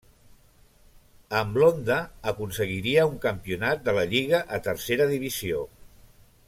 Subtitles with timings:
[1.41, 1.97] Amb l'Onda
[2.33, 5.65] aconseguiria un campionat de la lliga a Tercera Divisió.